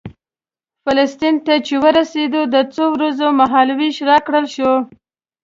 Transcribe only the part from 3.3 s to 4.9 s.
مهال وېش راکړل شو.